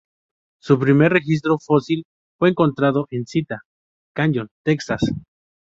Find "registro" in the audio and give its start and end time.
1.13-1.59